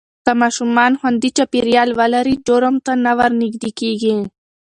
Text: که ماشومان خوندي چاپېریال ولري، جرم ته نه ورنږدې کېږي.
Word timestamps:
که 0.25 0.31
ماشومان 0.41 0.91
خوندي 0.99 1.29
چاپېریال 1.37 1.89
ولري، 1.99 2.35
جرم 2.47 2.75
ته 2.85 2.93
نه 3.05 3.11
ورنږدې 3.17 3.71
کېږي. 3.79 4.15